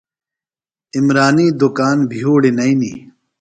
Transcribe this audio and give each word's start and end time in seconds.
عمرانی 0.97 1.47
دُکان 1.59 1.97
بھیوڑیۡ 2.09 2.55
نئینیۡ۔ 2.57 2.97